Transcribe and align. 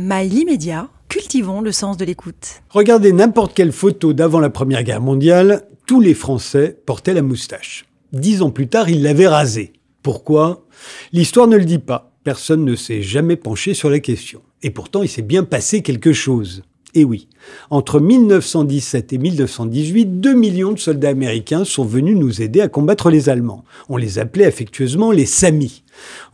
Mail 0.00 0.32
immédiat, 0.32 0.88
cultivons 1.08 1.60
le 1.60 1.72
sens 1.72 1.96
de 1.96 2.04
l'écoute. 2.04 2.62
Regardez 2.70 3.12
n'importe 3.12 3.52
quelle 3.52 3.72
photo 3.72 4.12
d'avant 4.12 4.38
la 4.38 4.48
Première 4.48 4.84
Guerre 4.84 5.00
mondiale, 5.00 5.66
tous 5.88 6.00
les 6.00 6.14
Français 6.14 6.78
portaient 6.86 7.14
la 7.14 7.22
moustache. 7.22 7.84
Dix 8.12 8.42
ans 8.42 8.52
plus 8.52 8.68
tard, 8.68 8.88
ils 8.88 9.02
l'avaient 9.02 9.26
rasée. 9.26 9.72
Pourquoi? 10.04 10.64
L'histoire 11.12 11.48
ne 11.48 11.56
le 11.56 11.64
dit 11.64 11.80
pas. 11.80 12.12
Personne 12.22 12.64
ne 12.64 12.76
s'est 12.76 13.02
jamais 13.02 13.34
penché 13.34 13.74
sur 13.74 13.90
la 13.90 13.98
question. 13.98 14.40
Et 14.62 14.70
pourtant, 14.70 15.02
il 15.02 15.08
s'est 15.08 15.20
bien 15.20 15.42
passé 15.42 15.82
quelque 15.82 16.12
chose. 16.12 16.62
Et 16.94 17.04
oui, 17.04 17.26
entre 17.68 17.98
1917 17.98 19.12
et 19.12 19.18
1918, 19.18 20.20
2 20.20 20.32
millions 20.32 20.72
de 20.72 20.78
soldats 20.78 21.08
américains 21.08 21.64
sont 21.64 21.84
venus 21.84 22.16
nous 22.16 22.40
aider 22.40 22.60
à 22.60 22.68
combattre 22.68 23.10
les 23.10 23.28
Allemands. 23.28 23.64
On 23.88 23.96
les 23.96 24.20
appelait 24.20 24.46
affectueusement 24.46 25.10
les 25.10 25.26
Samis. 25.26 25.82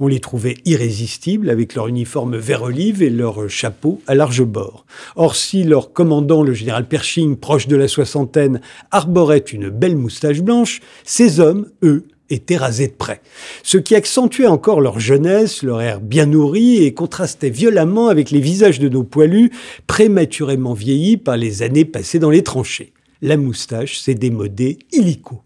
On 0.00 0.08
les 0.08 0.20
trouvait 0.20 0.56
irrésistibles 0.64 1.50
avec 1.50 1.74
leur 1.74 1.88
uniforme 1.88 2.36
vert 2.36 2.62
olive 2.62 3.02
et 3.02 3.10
leur 3.10 3.48
chapeau 3.48 4.00
à 4.06 4.14
large 4.14 4.42
bord. 4.42 4.86
Or, 5.16 5.36
si 5.36 5.64
leur 5.64 5.92
commandant, 5.92 6.42
le 6.42 6.54
général 6.54 6.86
Pershing, 6.86 7.36
proche 7.36 7.66
de 7.66 7.76
la 7.76 7.88
soixantaine, 7.88 8.60
arborait 8.90 9.38
une 9.38 9.68
belle 9.68 9.96
moustache 9.96 10.40
blanche, 10.40 10.80
ces 11.04 11.40
hommes, 11.40 11.66
eux, 11.82 12.06
étaient 12.30 12.56
rasés 12.56 12.88
de 12.88 12.92
près. 12.92 13.20
Ce 13.62 13.78
qui 13.78 13.94
accentuait 13.94 14.46
encore 14.46 14.80
leur 14.80 14.98
jeunesse, 14.98 15.62
leur 15.62 15.80
air 15.82 16.00
bien 16.00 16.26
nourri 16.26 16.82
et 16.82 16.94
contrastait 16.94 17.50
violemment 17.50 18.08
avec 18.08 18.30
les 18.30 18.40
visages 18.40 18.78
de 18.78 18.88
nos 18.88 19.04
poilus, 19.04 19.50
prématurément 19.86 20.74
vieillis 20.74 21.16
par 21.16 21.36
les 21.36 21.62
années 21.62 21.84
passées 21.84 22.18
dans 22.18 22.30
les 22.30 22.42
tranchées. 22.42 22.92
La 23.22 23.36
moustache 23.36 24.00
s'est 24.00 24.14
démodée 24.14 24.78
illico. 24.92 25.40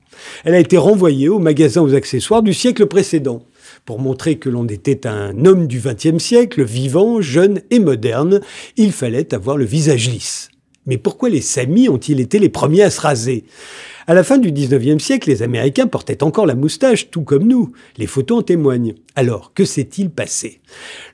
Elle 0.45 0.55
a 0.55 0.59
été 0.59 0.77
renvoyée 0.77 1.29
au 1.29 1.38
magasin 1.38 1.82
aux 1.82 1.95
accessoires 1.95 2.43
du 2.43 2.52
siècle 2.55 2.87
précédent. 2.87 3.43
Pour 3.88 4.01
montrer 4.01 4.37
que 4.37 4.51
l'on 4.51 4.66
était 4.66 5.06
un 5.06 5.47
homme 5.47 5.66
du 5.66 5.80
XXe 5.80 6.23
siècle, 6.23 6.62
vivant, 6.62 7.23
jeune 7.23 7.62
et 7.70 7.79
moderne, 7.79 8.42
il 8.77 8.92
fallait 8.92 9.33
avoir 9.33 9.56
le 9.56 9.65
visage 9.65 10.10
lisse. 10.10 10.51
Mais 10.84 10.98
pourquoi 10.98 11.30
les 11.30 11.41
Samis 11.41 11.88
ont-ils 11.88 12.21
été 12.21 12.38
les 12.38 12.51
premiers 12.51 12.82
à 12.82 12.90
se 12.90 13.01
raser? 13.01 13.45
À 14.07 14.13
la 14.13 14.24
fin 14.24 14.37
du 14.37 14.52
XIXe 14.52 15.02
siècle, 15.02 15.30
les 15.30 15.43
Américains 15.43 15.87
portaient 15.87 16.23
encore 16.23 16.45
la 16.45 16.54
moustache, 16.54 17.10
tout 17.10 17.23
comme 17.23 17.48
nous. 17.48 17.73
Les 17.96 18.07
photos 18.07 18.40
en 18.40 18.43
témoignent. 18.43 18.93
Alors, 19.16 19.54
que 19.54 19.65
s'est-il 19.65 20.10
passé? 20.10 20.60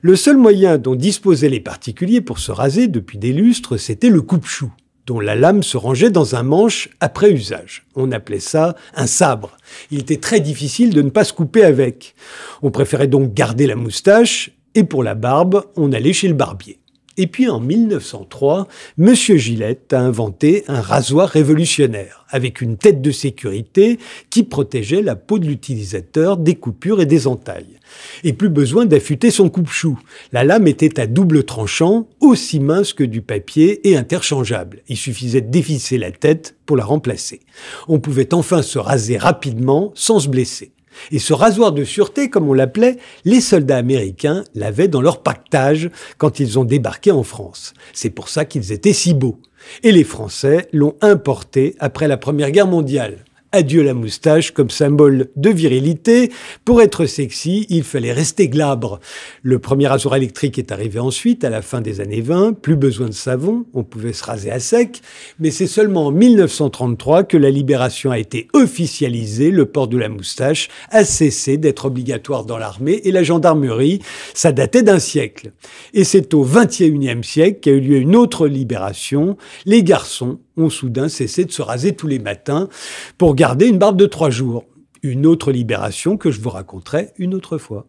Le 0.01 0.17
seul 0.17 0.35
moyen 0.35 0.77
dont 0.77 0.95
disposaient 0.95 1.47
les 1.47 1.61
particuliers 1.61 2.19
pour 2.19 2.39
se 2.39 2.51
raser 2.51 2.89
depuis 2.89 3.17
des 3.17 3.31
lustres, 3.31 3.77
c'était 3.77 4.09
le 4.09 4.21
coupe-chou 4.21 4.69
dont 5.05 5.19
la 5.19 5.35
lame 5.35 5.63
se 5.63 5.77
rangeait 5.77 6.09
dans 6.09 6.35
un 6.35 6.43
manche 6.43 6.89
après 6.99 7.31
usage. 7.31 7.85
On 7.95 8.11
appelait 8.11 8.39
ça 8.39 8.75
un 8.95 9.07
sabre. 9.07 9.57
Il 9.91 9.99
était 9.99 10.17
très 10.17 10.39
difficile 10.39 10.93
de 10.93 11.01
ne 11.01 11.09
pas 11.09 11.23
se 11.23 11.33
couper 11.33 11.63
avec. 11.63 12.15
On 12.61 12.71
préférait 12.71 13.07
donc 13.07 13.33
garder 13.33 13.67
la 13.67 13.75
moustache, 13.75 14.51
et 14.73 14.83
pour 14.83 15.03
la 15.03 15.15
barbe, 15.15 15.63
on 15.75 15.93
allait 15.93 16.13
chez 16.13 16.27
le 16.27 16.33
barbier. 16.33 16.79
Et 17.17 17.27
puis 17.27 17.47
en 17.47 17.59
1903, 17.59 18.67
M. 18.99 19.15
Gillette 19.15 19.93
a 19.93 20.01
inventé 20.01 20.63
un 20.67 20.81
rasoir 20.81 21.29
révolutionnaire, 21.29 22.25
avec 22.29 22.61
une 22.61 22.77
tête 22.77 23.01
de 23.01 23.11
sécurité 23.11 23.99
qui 24.29 24.43
protégeait 24.43 25.01
la 25.01 25.15
peau 25.15 25.39
de 25.39 25.45
l'utilisateur 25.45 26.37
des 26.37 26.55
coupures 26.55 27.01
et 27.01 27.05
des 27.05 27.27
entailles. 27.27 27.79
Et 28.23 28.33
plus 28.33 28.49
besoin 28.49 28.85
d'affûter 28.85 29.31
son 29.31 29.49
coupe-chou. 29.49 29.97
La 30.33 30.43
lame 30.43 30.67
était 30.67 30.99
à 30.99 31.07
double 31.07 31.45
tranchant, 31.45 32.07
aussi 32.19 32.59
mince 32.59 32.91
que 32.93 33.03
du 33.03 33.21
papier 33.21 33.87
et 33.87 33.95
interchangeable. 33.95 34.81
Il 34.89 34.97
suffisait 34.97 35.41
de 35.41 35.51
dévisser 35.51 35.97
la 35.97 36.11
tête 36.11 36.55
pour 36.65 36.75
la 36.75 36.83
remplacer. 36.83 37.39
On 37.87 37.99
pouvait 37.99 38.33
enfin 38.33 38.61
se 38.61 38.79
raser 38.79 39.17
rapidement 39.17 39.91
sans 39.95 40.19
se 40.19 40.27
blesser. 40.27 40.74
Et 41.11 41.19
ce 41.19 41.33
rasoir 41.33 41.71
de 41.71 41.83
sûreté, 41.83 42.29
comme 42.29 42.49
on 42.49 42.53
l'appelait, 42.53 42.97
les 43.23 43.41
soldats 43.41 43.77
américains 43.77 44.43
l'avaient 44.53 44.87
dans 44.87 45.01
leur 45.01 45.21
pactage 45.21 45.89
quand 46.17 46.39
ils 46.39 46.59
ont 46.59 46.65
débarqué 46.65 47.11
en 47.11 47.23
France. 47.23 47.73
C'est 47.93 48.09
pour 48.09 48.29
ça 48.29 48.45
qu'ils 48.45 48.71
étaient 48.71 48.93
si 48.93 49.13
beaux. 49.13 49.39
Et 49.83 49.91
les 49.91 50.03
Français 50.03 50.67
l'ont 50.71 50.95
importé 51.01 51.75
après 51.79 52.07
la 52.07 52.17
Première 52.17 52.51
Guerre 52.51 52.67
mondiale. 52.67 53.25
Adieu 53.55 53.83
la 53.83 53.93
moustache 53.93 54.51
comme 54.51 54.69
symbole 54.69 55.29
de 55.37 55.49
virilité. 55.49 56.29
Pour 56.65 56.81
être 56.81 57.05
sexy, 57.05 57.65
il 57.69 57.85
fallait 57.85 58.11
rester 58.11 58.49
glabre. 58.49 58.99
Le 59.43 59.59
premier 59.59 59.87
rasoir 59.87 60.17
électrique 60.17 60.59
est 60.59 60.73
arrivé 60.73 60.99
ensuite, 60.99 61.45
à 61.45 61.49
la 61.49 61.61
fin 61.61 61.79
des 61.79 62.01
années 62.01 62.19
20. 62.19 62.59
Plus 62.59 62.75
besoin 62.75 63.07
de 63.07 63.13
savon, 63.13 63.65
on 63.73 63.85
pouvait 63.85 64.11
se 64.11 64.25
raser 64.25 64.51
à 64.51 64.59
sec. 64.59 65.01
Mais 65.39 65.51
c'est 65.51 65.67
seulement 65.67 66.07
en 66.07 66.11
1933 66.11 67.23
que 67.23 67.37
la 67.37 67.49
libération 67.49 68.11
a 68.11 68.19
été 68.19 68.49
officialisée. 68.51 69.51
Le 69.51 69.65
port 69.65 69.87
de 69.87 69.97
la 69.97 70.09
moustache 70.09 70.67
a 70.89 71.05
cessé 71.05 71.55
d'être 71.55 71.85
obligatoire 71.85 72.43
dans 72.43 72.57
l'armée 72.57 72.99
et 73.05 73.11
la 73.13 73.23
gendarmerie. 73.23 74.01
Ça 74.33 74.51
datait 74.51 74.83
d'un 74.83 74.99
siècle. 74.99 75.53
Et 75.93 76.03
c'est 76.03 76.33
au 76.33 76.45
21e 76.45 77.23
siècle 77.23 77.61
qu'a 77.61 77.71
eu 77.71 77.79
lieu 77.79 77.97
une 77.99 78.17
autre 78.17 78.47
libération. 78.47 79.37
Les 79.65 79.81
garçons 79.81 80.39
ont 80.57 80.69
soudain 80.69 81.09
cessé 81.09 81.45
de 81.45 81.51
se 81.51 81.61
raser 81.61 81.95
tous 81.95 82.07
les 82.07 82.19
matins 82.19 82.69
pour 83.17 83.35
garder 83.35 83.67
une 83.67 83.77
barbe 83.77 83.97
de 83.97 84.05
trois 84.05 84.29
jours. 84.29 84.65
Une 85.03 85.25
autre 85.25 85.51
libération 85.51 86.17
que 86.17 86.31
je 86.31 86.41
vous 86.41 86.49
raconterai 86.49 87.11
une 87.17 87.33
autre 87.33 87.57
fois. 87.57 87.85